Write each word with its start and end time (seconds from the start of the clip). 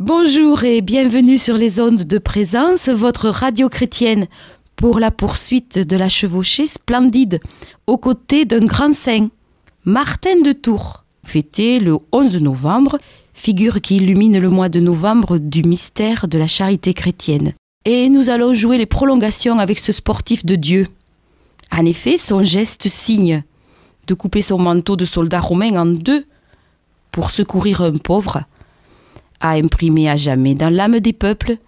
Bonjour 0.00 0.62
et 0.62 0.80
bienvenue 0.80 1.36
sur 1.36 1.56
les 1.56 1.80
ondes 1.80 2.04
de 2.04 2.18
présence, 2.18 2.88
votre 2.88 3.30
radio 3.30 3.68
chrétienne 3.68 4.28
pour 4.76 5.00
la 5.00 5.10
poursuite 5.10 5.76
de 5.76 5.96
la 5.96 6.08
chevauchée 6.08 6.66
splendide 6.66 7.40
aux 7.88 7.98
côtés 7.98 8.44
d'un 8.44 8.64
grand 8.64 8.94
saint, 8.94 9.28
Martin 9.84 10.40
de 10.44 10.52
Tours, 10.52 11.02
fêté 11.24 11.80
le 11.80 11.98
11 12.12 12.36
novembre, 12.36 12.98
figure 13.34 13.80
qui 13.80 13.96
illumine 13.96 14.38
le 14.38 14.48
mois 14.48 14.68
de 14.68 14.78
novembre 14.78 15.38
du 15.38 15.64
mystère 15.64 16.28
de 16.28 16.38
la 16.38 16.46
charité 16.46 16.94
chrétienne. 16.94 17.54
Et 17.84 18.08
nous 18.08 18.30
allons 18.30 18.54
jouer 18.54 18.78
les 18.78 18.86
prolongations 18.86 19.58
avec 19.58 19.80
ce 19.80 19.90
sportif 19.90 20.46
de 20.46 20.54
Dieu. 20.54 20.86
En 21.72 21.84
effet, 21.84 22.18
son 22.18 22.44
geste 22.44 22.86
signe 22.86 23.42
de 24.06 24.14
couper 24.14 24.42
son 24.42 24.58
manteau 24.58 24.94
de 24.94 25.04
soldat 25.04 25.40
romain 25.40 25.76
en 25.76 25.86
deux 25.86 26.24
pour 27.10 27.32
secourir 27.32 27.82
un 27.82 27.94
pauvre 27.94 28.44
a 29.40 29.52
imprimé 29.52 30.08
à 30.08 30.16
jamais 30.16 30.54
dans 30.54 30.72
l'âme 30.72 31.00
des 31.00 31.12
peuples 31.12 31.58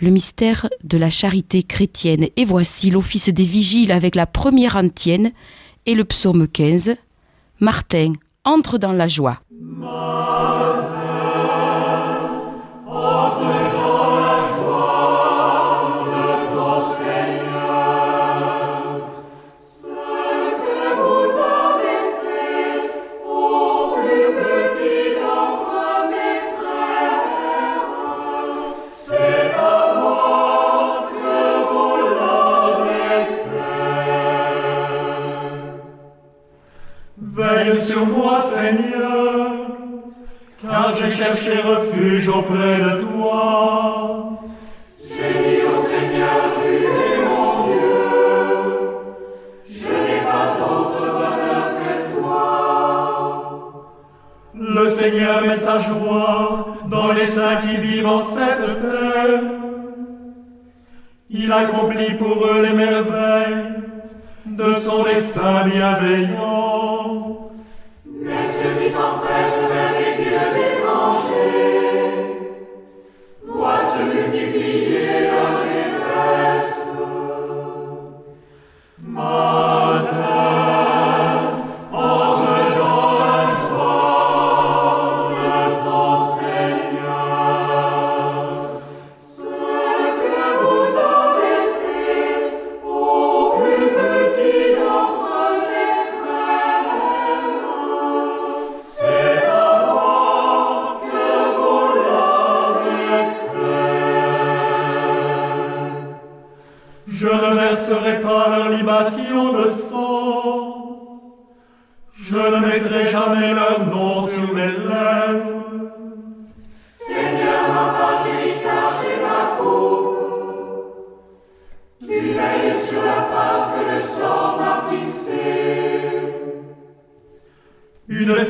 le 0.00 0.10
mystère 0.10 0.68
de 0.84 0.96
la 0.96 1.10
charité 1.10 1.62
chrétienne. 1.62 2.28
Et 2.36 2.44
voici 2.44 2.90
l'office 2.90 3.28
des 3.28 3.44
vigiles 3.44 3.92
avec 3.92 4.14
la 4.14 4.26
première 4.26 4.76
antienne 4.76 5.32
et 5.86 5.94
le 5.94 6.04
psaume 6.04 6.46
15. 6.46 6.94
Martin 7.60 8.12
entre 8.44 8.78
dans 8.78 8.92
la 8.92 9.08
joie. 9.08 9.40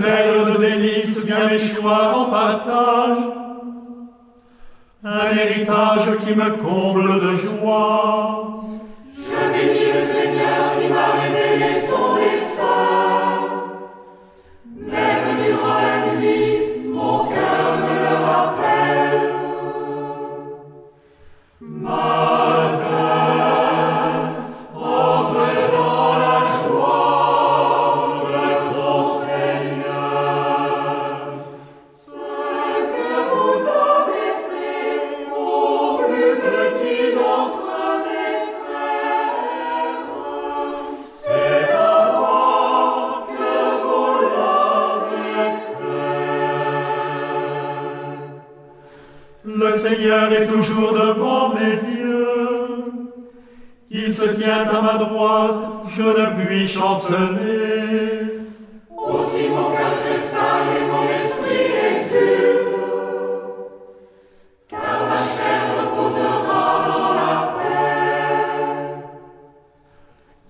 Terre 0.01 0.45
de 0.47 0.61
délices 0.61 1.25
vient 1.25 1.49
m'échoir 1.49 2.19
en 2.19 2.25
partage. 2.27 3.19
Un 5.05 5.37
héritage 5.37 6.17
qui 6.25 6.35
me 6.35 6.51
comble 6.57 7.21
de 7.21 7.37
joie. 7.37 8.65
Il 53.91 54.13
se 54.13 54.29
tient 54.29 54.69
à 54.69 54.83
ma 54.83 54.99
droite, 54.99 55.63
je 55.97 56.03
ne 56.03 56.45
puis 56.45 56.69
chanceler. 56.69 58.43
Aussi 58.95 59.49
mon 59.49 59.71
cœur 59.71 59.97
tressaille 60.05 60.77
et 60.77 60.85
mon 60.93 61.05
esprit 61.09 61.73
exulte, 61.97 62.69
car 64.69 65.07
ma 65.09 65.17
chair 65.17 65.63
reposera 65.81 66.63
dans 66.87 67.15
la 67.15 67.35
paix. 67.57 68.99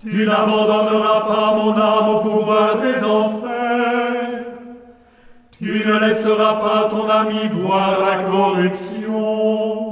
Tu 0.01 0.25
n'abandonneras 0.25 1.21
pas 1.21 1.55
mon 1.55 1.71
âme 1.77 2.09
au 2.15 2.19
pouvoir 2.19 2.77
des 2.81 3.01
enfers. 3.05 4.43
Tu 5.57 5.85
ne 5.87 6.07
laisseras 6.07 6.55
pas 6.55 6.89
ton 6.89 7.07
ami 7.09 7.47
voir 7.53 7.99
la 8.05 8.15
corruption. 8.29 9.88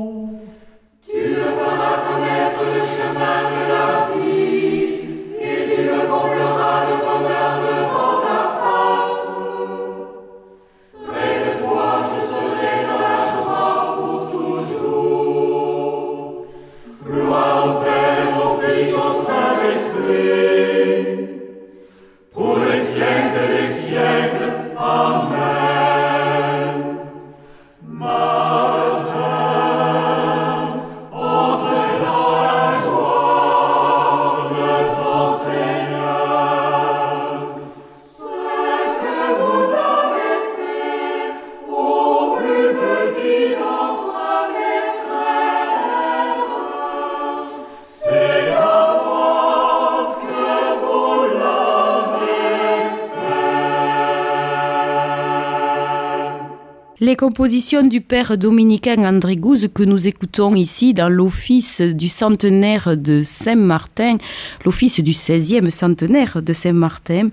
Les 57.07 57.15
compositions 57.15 57.83
du 57.83 58.01
père 58.01 58.37
dominicain 58.37 59.05
André 59.05 59.37
Gouze 59.37 59.69
que 59.73 59.83
nous 59.83 60.09
écoutons 60.09 60.53
ici 60.55 60.93
dans 60.93 61.07
l'office 61.07 61.79
du 61.79 62.09
centenaire 62.09 62.97
de 62.97 63.23
Saint-Martin, 63.23 64.17
l'office 64.65 64.99
du 64.99 65.13
16e 65.13 65.69
centenaire 65.69 66.41
de 66.41 66.51
Saint-Martin, 66.51 67.29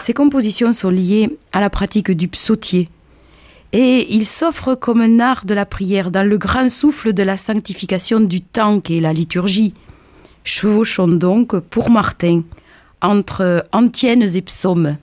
ces 0.00 0.14
compositions 0.14 0.72
sont 0.72 0.88
liées 0.88 1.36
à 1.52 1.60
la 1.60 1.68
pratique 1.68 2.12
du 2.12 2.28
psautier. 2.28 2.88
Et 3.74 4.06
il 4.08 4.24
s'offre 4.24 4.74
comme 4.74 5.02
un 5.02 5.20
art 5.20 5.44
de 5.44 5.52
la 5.52 5.66
prière 5.66 6.10
dans 6.10 6.26
le 6.26 6.38
grand 6.38 6.70
souffle 6.70 7.12
de 7.12 7.22
la 7.22 7.36
sanctification 7.36 8.20
du 8.20 8.40
temps 8.40 8.80
qu'est 8.80 9.00
la 9.00 9.12
liturgie. 9.12 9.74
Chevauchons 10.44 11.08
donc 11.08 11.58
pour 11.58 11.90
Martin 11.90 12.40
entre 13.02 13.66
antiennes 13.70 14.34
et 14.34 14.40
psaumes. 14.40 14.96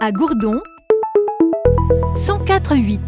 À 0.00 0.12
Gourdon 0.12 0.60
104.8. 2.14 2.98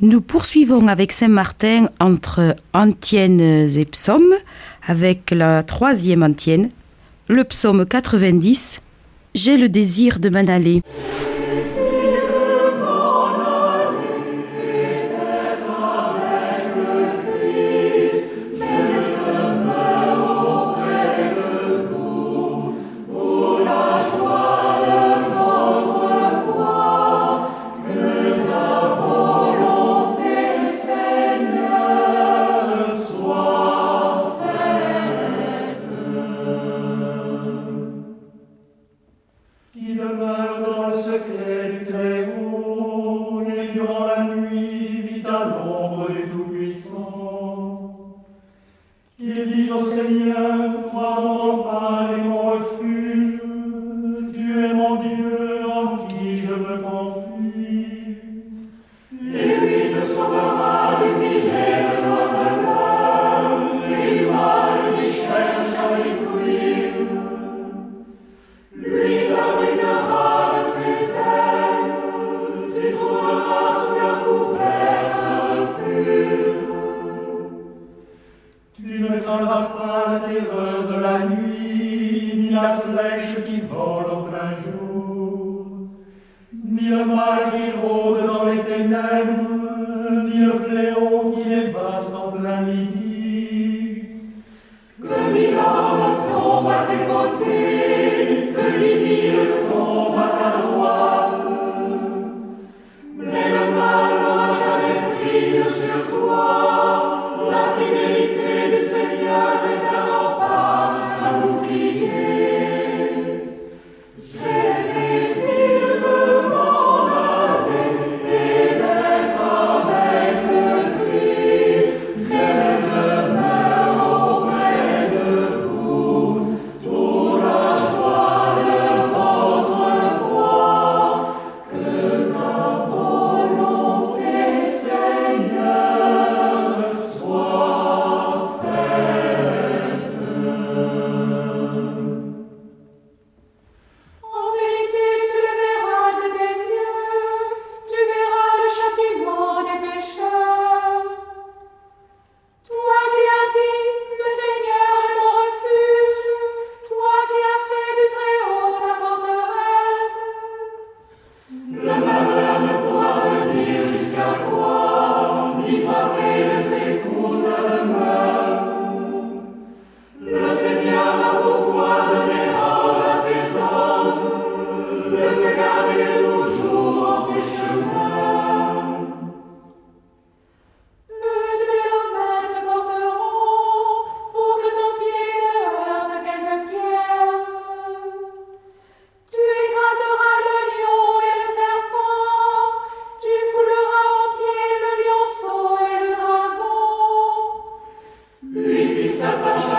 Nous 0.00 0.20
poursuivons 0.20 0.88
avec 0.88 1.12
Saint-Martin 1.12 1.90
entre 2.00 2.56
antiennes 2.72 3.40
et 3.40 3.84
psaumes 3.84 4.34
avec 4.84 5.30
la 5.30 5.62
troisième 5.62 6.24
antienne, 6.24 6.70
le 7.28 7.44
psaume 7.44 7.86
90. 7.86 8.80
J'ai 9.36 9.56
le 9.56 9.68
désir 9.68 10.18
de 10.18 10.30
m'en 10.30 10.48
aller. 10.48 10.82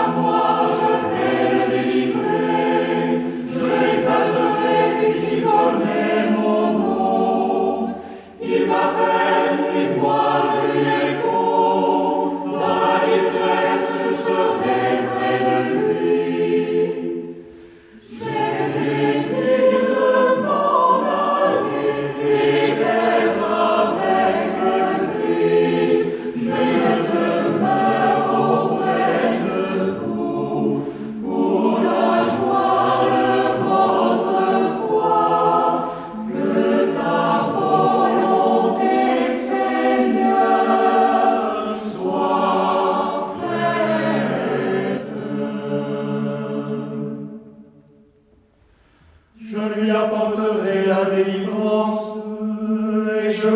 amor. 0.00 0.49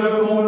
welcome 0.05 0.44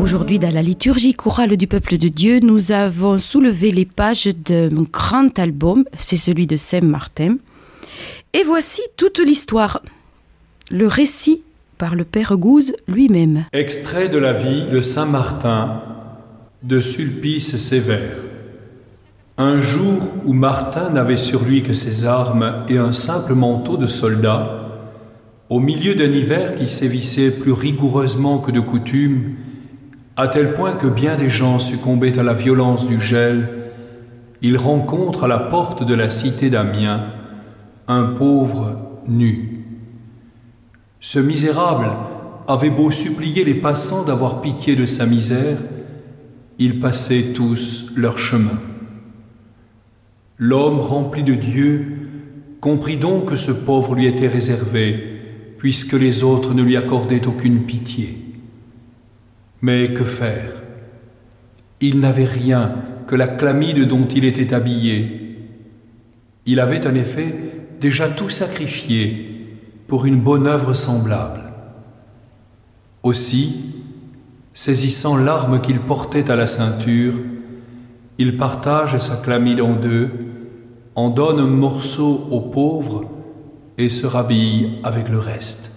Aujourd'hui, 0.00 0.38
dans 0.38 0.52
la 0.52 0.62
liturgie 0.62 1.12
chorale 1.12 1.58
du 1.58 1.66
peuple 1.66 1.98
de 1.98 2.08
Dieu, 2.08 2.40
nous 2.40 2.72
avons 2.72 3.18
soulevé 3.18 3.70
les 3.70 3.84
pages 3.84 4.28
d'un 4.28 4.70
grand 4.90 5.38
album, 5.38 5.84
c'est 5.98 6.16
celui 6.16 6.46
de 6.46 6.56
Saint-Martin. 6.56 7.36
Et 8.32 8.42
voici 8.42 8.80
toute 8.96 9.18
l'histoire, 9.18 9.82
le 10.70 10.86
récit 10.86 11.42
par 11.76 11.94
le 11.94 12.04
Père 12.04 12.38
Gouze 12.38 12.72
lui-même. 12.88 13.44
Extrait 13.52 14.08
de 14.08 14.16
la 14.16 14.32
vie 14.32 14.64
de 14.72 14.80
Saint 14.80 15.04
Martin 15.04 15.82
de 16.62 16.80
Sulpice 16.80 17.58
Sévère. 17.58 18.16
Un 19.36 19.60
jour 19.60 19.98
où 20.24 20.32
Martin 20.32 20.88
n'avait 20.88 21.18
sur 21.18 21.44
lui 21.44 21.62
que 21.62 21.74
ses 21.74 22.06
armes 22.06 22.64
et 22.70 22.78
un 22.78 22.92
simple 22.92 23.34
manteau 23.34 23.76
de 23.76 23.86
soldat, 23.86 24.66
au 25.50 25.60
milieu 25.60 25.94
d'un 25.94 26.10
hiver 26.10 26.54
qui 26.54 26.68
sévissait 26.68 27.30
plus 27.30 27.52
rigoureusement 27.52 28.38
que 28.38 28.50
de 28.50 28.60
coutume, 28.60 29.36
à 30.20 30.28
tel 30.28 30.52
point 30.52 30.74
que 30.74 30.86
bien 30.86 31.16
des 31.16 31.30
gens 31.30 31.58
succombaient 31.58 32.18
à 32.18 32.22
la 32.22 32.34
violence 32.34 32.86
du 32.86 33.00
gel, 33.00 33.48
il 34.42 34.58
rencontre 34.58 35.24
à 35.24 35.28
la 35.28 35.38
porte 35.38 35.82
de 35.82 35.94
la 35.94 36.10
cité 36.10 36.50
d'Amiens 36.50 37.06
un 37.88 38.04
pauvre 38.04 39.00
nu. 39.08 39.64
Ce 41.00 41.18
misérable 41.18 41.88
avait 42.46 42.68
beau 42.68 42.90
supplier 42.90 43.44
les 43.44 43.54
passants 43.54 44.04
d'avoir 44.04 44.42
pitié 44.42 44.76
de 44.76 44.84
sa 44.84 45.06
misère, 45.06 45.56
ils 46.58 46.80
passaient 46.80 47.32
tous 47.34 47.92
leur 47.96 48.18
chemin. 48.18 48.60
L'homme 50.36 50.80
rempli 50.80 51.22
de 51.22 51.34
Dieu 51.34 51.96
comprit 52.60 52.98
donc 52.98 53.30
que 53.30 53.36
ce 53.36 53.52
pauvre 53.52 53.94
lui 53.94 54.06
était 54.06 54.28
réservé, 54.28 55.02
puisque 55.56 55.94
les 55.94 56.24
autres 56.24 56.52
ne 56.52 56.62
lui 56.62 56.76
accordaient 56.76 57.26
aucune 57.26 57.64
pitié. 57.64 58.29
Mais 59.62 59.92
que 59.92 60.04
faire? 60.04 60.52
Il 61.80 62.00
n'avait 62.00 62.24
rien 62.24 62.76
que 63.06 63.16
la 63.16 63.26
chlamyde 63.26 63.86
dont 63.86 64.06
il 64.06 64.24
était 64.24 64.54
habillé. 64.54 65.38
Il 66.46 66.60
avait 66.60 66.86
en 66.86 66.94
effet 66.94 67.34
déjà 67.80 68.08
tout 68.08 68.28
sacrifié 68.28 69.26
pour 69.88 70.06
une 70.06 70.20
bonne 70.20 70.46
œuvre 70.46 70.74
semblable. 70.74 71.42
Aussi, 73.02 73.74
saisissant 74.52 75.16
l'arme 75.16 75.60
qu'il 75.60 75.80
portait 75.80 76.30
à 76.30 76.36
la 76.36 76.46
ceinture, 76.46 77.14
il 78.18 78.36
partage 78.36 78.98
sa 78.98 79.16
chlamyde 79.16 79.60
en 79.60 79.74
deux, 79.74 80.10
en 80.94 81.08
donne 81.08 81.40
un 81.40 81.46
morceau 81.46 82.28
aux 82.30 82.40
pauvres 82.40 83.10
et 83.78 83.88
se 83.88 84.06
rhabille 84.06 84.78
avec 84.84 85.08
le 85.08 85.18
reste. 85.18 85.69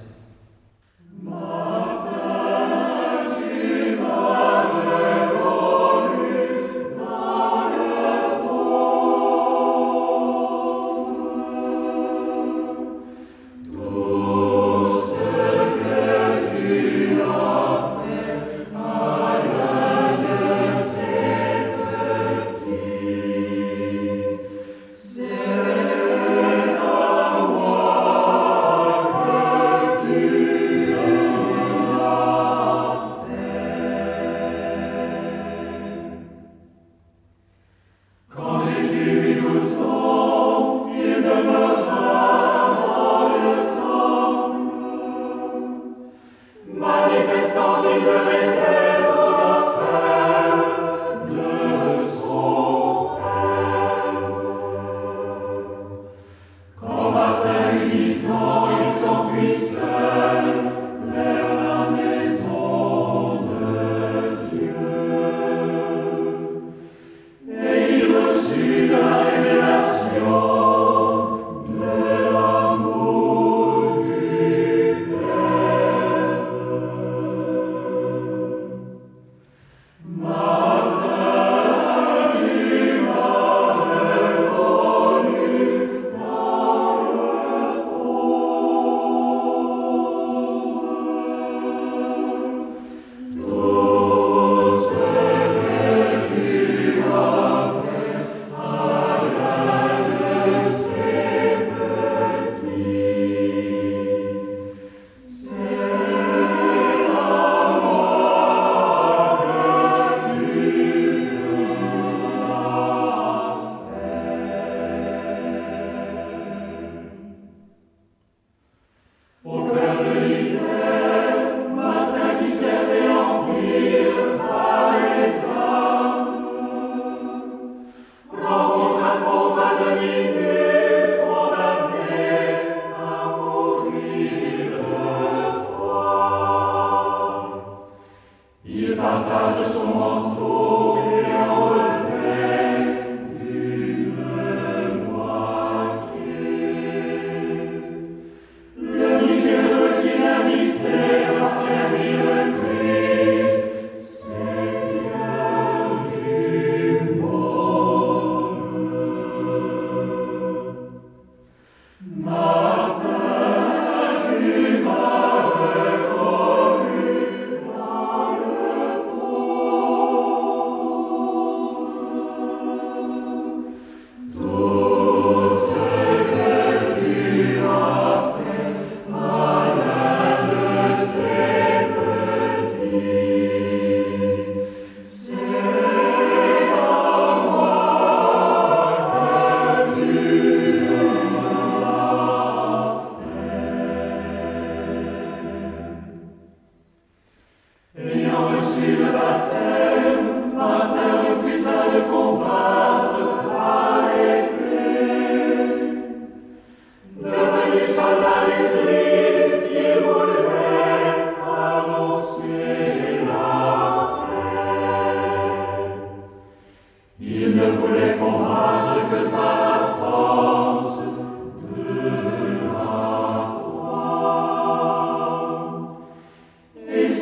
Au 119.45 119.65
cœur 119.65 119.97
de 120.06 120.19
l'hiver, 120.21 120.92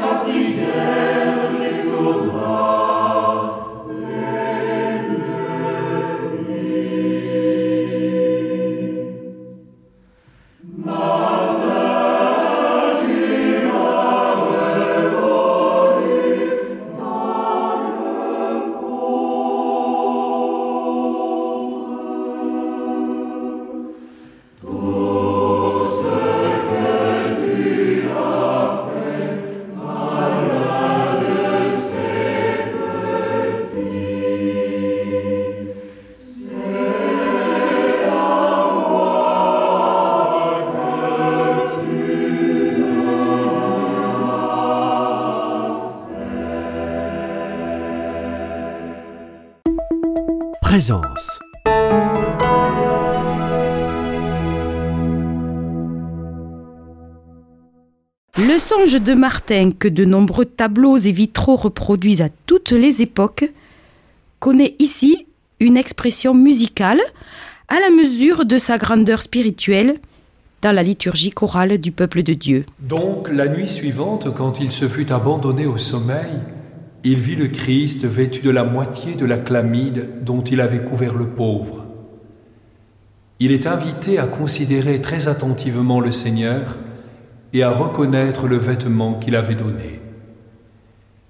sacrifice. 0.01 0.90
Présence. 50.81 51.39
Le 58.35 58.57
songe 58.57 58.99
de 58.99 59.13
Martin, 59.13 59.73
que 59.77 59.87
de 59.87 60.05
nombreux 60.05 60.45
tableaux 60.45 60.97
et 60.97 61.11
vitraux 61.11 61.55
reproduisent 61.55 62.23
à 62.23 62.29
toutes 62.47 62.71
les 62.71 63.03
époques, 63.03 63.47
connaît 64.39 64.73
ici 64.79 65.27
une 65.59 65.77
expression 65.77 66.33
musicale 66.33 67.01
à 67.67 67.79
la 67.79 67.91
mesure 67.91 68.45
de 68.45 68.57
sa 68.57 68.79
grandeur 68.79 69.21
spirituelle 69.21 69.99
dans 70.63 70.71
la 70.71 70.81
liturgie 70.81 71.29
chorale 71.29 71.77
du 71.77 71.91
peuple 71.91 72.23
de 72.23 72.33
Dieu. 72.33 72.65
Donc 72.79 73.29
la 73.29 73.47
nuit 73.47 73.69
suivante, 73.69 74.33
quand 74.35 74.59
il 74.59 74.71
se 74.71 74.87
fut 74.87 75.11
abandonné 75.11 75.67
au 75.67 75.77
sommeil, 75.77 76.31
il 77.03 77.19
vit 77.19 77.35
le 77.35 77.47
Christ 77.47 78.05
vêtu 78.05 78.41
de 78.41 78.51
la 78.51 78.63
moitié 78.63 79.15
de 79.15 79.25
la 79.25 79.37
chlamyde 79.37 80.23
dont 80.23 80.41
il 80.41 80.61
avait 80.61 80.83
couvert 80.83 81.15
le 81.15 81.27
pauvre. 81.27 81.85
Il 83.39 83.51
est 83.51 83.65
invité 83.65 84.19
à 84.19 84.27
considérer 84.27 85.01
très 85.01 85.27
attentivement 85.27 85.99
le 85.99 86.11
Seigneur 86.11 86.77
et 87.53 87.63
à 87.63 87.71
reconnaître 87.71 88.47
le 88.47 88.57
vêtement 88.57 89.15
qu'il 89.15 89.35
avait 89.35 89.55
donné. 89.55 89.99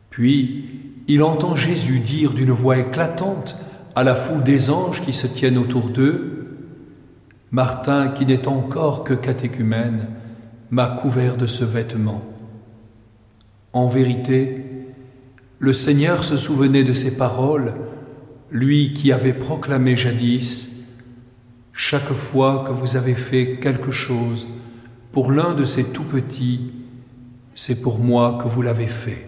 Puis, 0.09 0.65
il 1.07 1.23
entend 1.23 1.55
Jésus 1.55 1.99
dire 1.99 2.33
d'une 2.33 2.51
voix 2.51 2.77
éclatante 2.77 3.57
à 3.95 4.03
la 4.03 4.13
foule 4.13 4.43
des 4.43 4.69
anges 4.69 5.01
qui 5.01 5.13
se 5.13 5.27
tiennent 5.27 5.57
autour 5.57 5.89
d'eux, 5.89 6.57
Martin, 7.51 8.09
qui 8.09 8.25
n'est 8.25 8.47
encore 8.47 9.03
que 9.03 9.13
catéchumène, 9.13 10.07
m'a 10.69 10.87
couvert 10.87 11.37
de 11.37 11.47
ce 11.47 11.65
vêtement. 11.65 12.21
En 13.73 13.87
vérité, 13.87 14.80
le 15.61 15.73
Seigneur 15.73 16.25
se 16.25 16.37
souvenait 16.37 16.83
de 16.83 16.93
ces 16.93 17.17
paroles, 17.17 17.75
lui 18.49 18.93
qui 18.93 19.11
avait 19.11 19.33
proclamé 19.33 19.95
jadis, 19.95 20.69
Chaque 21.71 22.13
fois 22.13 22.65
que 22.67 22.73
vous 22.73 22.97
avez 22.97 23.13
fait 23.13 23.57
quelque 23.59 23.91
chose 23.91 24.47
pour 25.11 25.31
l'un 25.31 25.53
de 25.53 25.65
ces 25.65 25.91
tout 25.93 26.03
petits, 26.03 26.71
c'est 27.55 27.81
pour 27.81 27.99
moi 27.99 28.39
que 28.41 28.47
vous 28.47 28.61
l'avez 28.61 28.87
fait. 28.87 29.27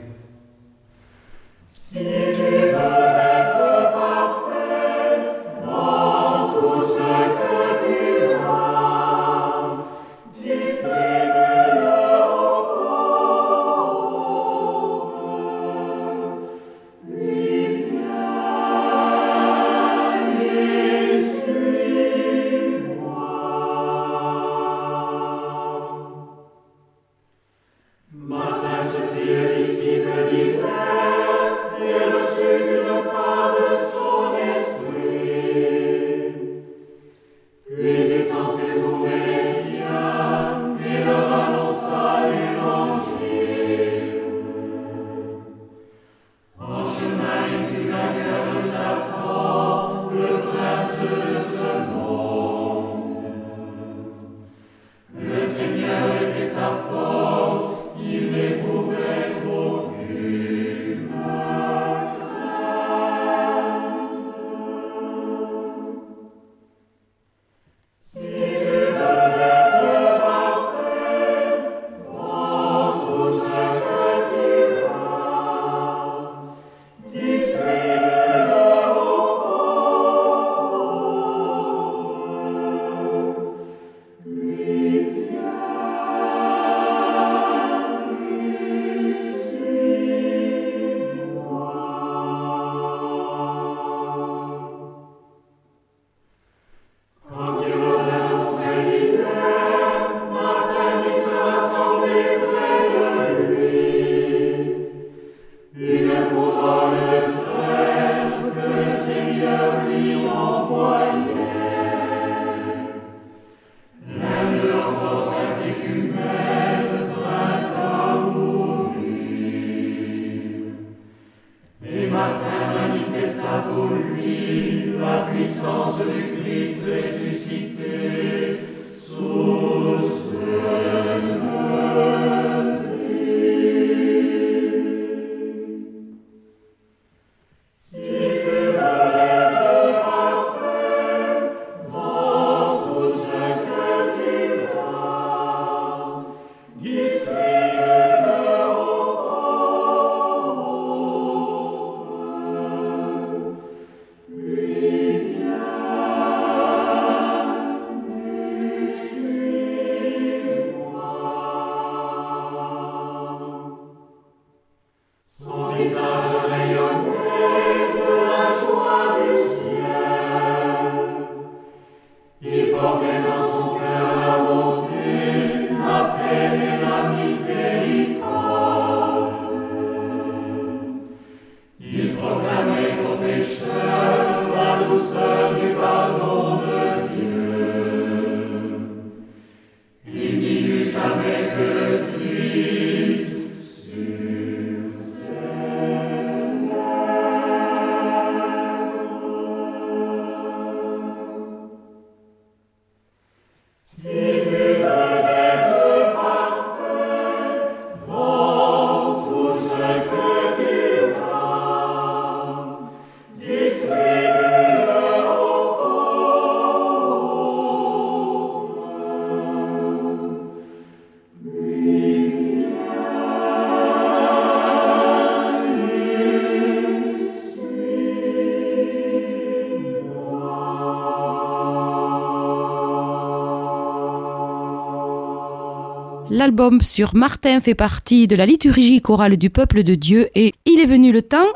Sur 236.82 237.14
Martin 237.14 237.60
fait 237.60 237.76
partie 237.76 238.26
de 238.26 238.38
la 238.38 238.46
liturgie 238.46 239.02
chorale 239.02 239.36
du 239.36 239.50
peuple 239.50 239.84
de 239.84 239.96
Dieu 239.96 240.30
et 240.34 240.54
il 240.66 240.80
est 240.80 240.86
venu 240.86 241.12
le 241.12 241.22
temps 241.22 241.48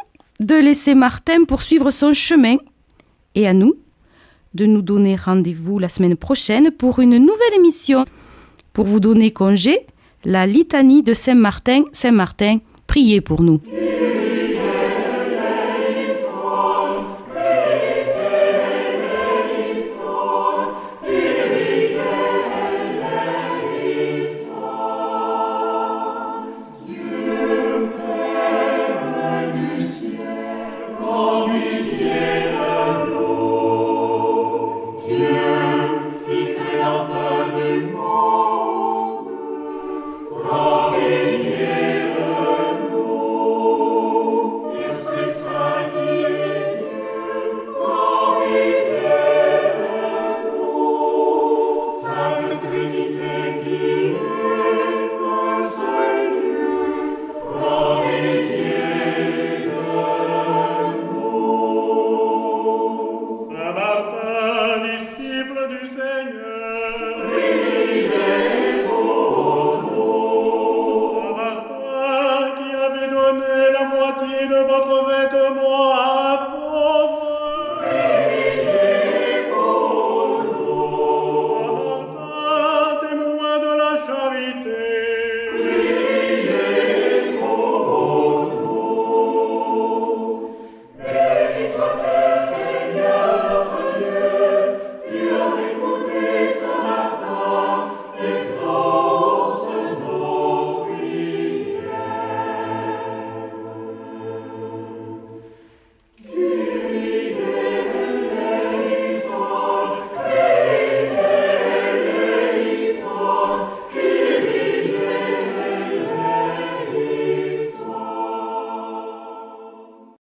de 0.41 0.56
laisser 0.56 0.96
Martin 0.96 1.46
poursuivre 1.46 1.91
son 1.91 2.13
chemin 2.13 2.58
et 3.34 3.48
à 3.48 3.54
nous 3.54 3.76
de 4.54 4.65
nous 4.65 4.82
donner 4.82 5.15
rendez-vous 5.15 5.80
la 5.80 5.88
semaine 5.88 6.17
prochaine 6.17 6.72
pour 6.72 7.00
une 7.00 7.20
nouvelle 7.20 7.54
émission. 7.56 8.04
Pour 8.74 8.86
vous 8.86 9.00
donner 9.00 9.32
congé, 9.32 9.86
la 10.26 10.46
litanie 10.46 11.04
de 11.04 11.13
Saint-Martin. 11.13 11.84
Saint-Martin, 11.93 12.58
priez 12.86 13.22
pour 13.22 13.43
nous. 13.43 13.62